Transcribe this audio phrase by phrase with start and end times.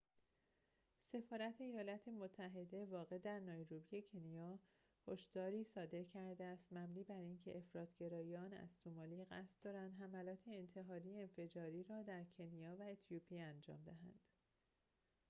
[1.11, 4.59] سفارت ایالات متحده واقع در نایروبی کنیا
[5.07, 11.21] هشداری صادر کرده است مبنی بر اینکه افراط گرایان از سومالی قصد دارند حملات انتحاری
[11.21, 14.19] انفجاری را در کنیا و اتیوپی انجام دهند